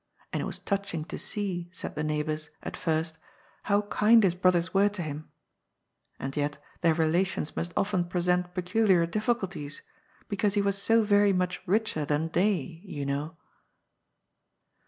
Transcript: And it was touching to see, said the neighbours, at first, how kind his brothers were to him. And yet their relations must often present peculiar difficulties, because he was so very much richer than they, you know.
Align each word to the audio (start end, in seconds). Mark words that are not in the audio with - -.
And 0.33 0.41
it 0.41 0.45
was 0.45 0.57
touching 0.57 1.05
to 1.05 1.19
see, 1.19 1.69
said 1.71 1.93
the 1.93 2.03
neighbours, 2.03 2.49
at 2.63 2.75
first, 2.75 3.19
how 3.65 3.83
kind 3.83 4.23
his 4.23 4.33
brothers 4.33 4.73
were 4.73 4.89
to 4.89 5.01
him. 5.03 5.29
And 6.17 6.35
yet 6.35 6.57
their 6.81 6.95
relations 6.95 7.55
must 7.55 7.71
often 7.77 8.05
present 8.05 8.55
peculiar 8.55 9.05
difficulties, 9.05 9.83
because 10.27 10.55
he 10.55 10.61
was 10.63 10.75
so 10.81 11.03
very 11.03 11.33
much 11.33 11.61
richer 11.67 12.03
than 12.03 12.29
they, 12.29 12.81
you 12.83 13.05
know. 13.05 13.37